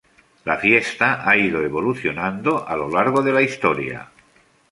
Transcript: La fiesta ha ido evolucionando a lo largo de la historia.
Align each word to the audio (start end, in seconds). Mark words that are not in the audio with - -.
La 0.49 0.55
fiesta 0.57 1.21
ha 1.23 1.35
ido 1.37 1.61
evolucionando 1.61 2.65
a 2.67 2.75
lo 2.75 2.89
largo 2.89 3.21
de 3.21 3.31
la 3.33 3.43
historia. 3.43 4.07